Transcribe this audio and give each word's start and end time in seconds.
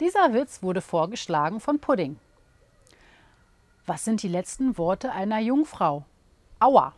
Dieser 0.00 0.32
Witz 0.32 0.62
wurde 0.62 0.80
vorgeschlagen 0.80 1.60
von 1.60 1.78
Pudding. 1.78 2.18
Was 3.84 4.06
sind 4.06 4.22
die 4.22 4.28
letzten 4.28 4.78
Worte 4.78 5.12
einer 5.12 5.40
Jungfrau? 5.40 6.06
Aua. 6.58 6.94